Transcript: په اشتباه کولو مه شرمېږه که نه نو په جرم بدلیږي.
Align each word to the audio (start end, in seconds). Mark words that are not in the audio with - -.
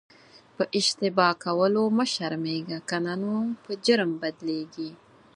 په 0.55 0.63
اشتباه 0.79 1.33
کولو 1.43 1.83
مه 1.97 2.05
شرمېږه 2.13 2.79
که 2.89 2.97
نه 3.05 3.13
نو 3.21 3.33
په 3.63 3.71
جرم 3.85 4.11
بدلیږي. 4.21 4.91